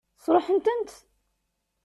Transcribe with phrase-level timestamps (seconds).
[0.23, 0.89] Sṛuḥent-tent?